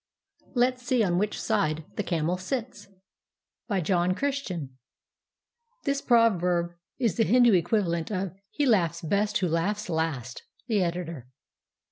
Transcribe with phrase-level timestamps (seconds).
[0.55, 2.87] LET'S SEE ON WHICH SIDE THE CAMEL SITS
[3.67, 4.75] BY JOHN CHRISTIAN
[5.83, 11.27] [This proverb is the Hindu equivalent of "He laughs best who laughs last." The Editor.